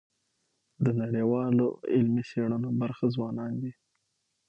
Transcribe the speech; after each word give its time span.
د 0.83 0.85
نړیوالو 1.01 1.67
علمي 1.93 2.23
څيړنو 2.29 2.69
برخه 2.81 3.05
ځوانان 3.15 3.51
دي. 3.61 3.71